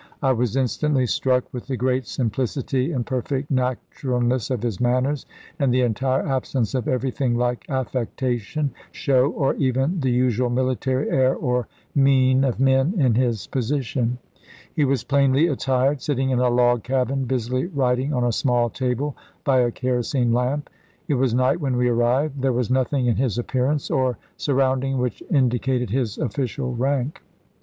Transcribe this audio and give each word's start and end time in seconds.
"I 0.23 0.31
was 0.31 0.55
in 0.55 0.65
stantly 0.65 1.07
struck 1.07 1.43
with 1.53 1.67
the 1.67 1.77
great 1.77 2.07
simplicity 2.07 2.91
and 2.91 3.05
per 3.05 3.21
fect 3.21 3.51
naturalness 3.51 4.49
of 4.49 4.63
his 4.63 4.79
manners, 4.81 5.27
and 5.59 5.71
the 5.71 5.81
entire 5.81 6.27
absence 6.27 6.73
of 6.73 6.87
everything 6.87 7.35
like 7.37 7.65
affectation, 7.69 8.71
show, 8.91 9.29
or 9.29 9.53
even 9.57 9.99
the 9.99 10.09
usual 10.09 10.49
military 10.49 11.07
air 11.11 11.35
or 11.35 11.67
mien 11.93 12.43
of 12.43 12.59
men 12.59 12.95
in 12.97 13.13
his 13.13 13.45
position. 13.45 14.17
He 14.73 14.85
was 14.85 15.03
plainly 15.03 15.45
attired, 15.45 16.01
sitting 16.01 16.31
in 16.31 16.39
a 16.39 16.49
log 16.49 16.81
cabin, 16.81 17.25
busily 17.25 17.67
writing 17.67 18.11
on 18.11 18.23
a 18.23 18.31
small 18.31 18.71
table, 18.71 19.15
by 19.43 19.59
a 19.59 19.69
kerosene 19.69 20.33
lamp. 20.33 20.71
It 21.07 21.13
was 21.13 21.35
night 21.35 21.61
when 21.61 21.77
we 21.77 21.89
arrived. 21.89 22.41
There 22.41 22.51
was 22.53 22.71
nothing 22.71 23.05
in 23.05 23.17
his 23.17 23.37
appearance 23.37 23.91
or 23.91 24.17
surround 24.35 24.83
ings 24.83 24.97
which 24.97 25.21
indicated 25.29 25.91
his 25.91 26.17
official 26.17 26.73
rank. 26.75 27.21